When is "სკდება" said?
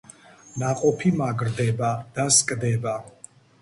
2.43-3.01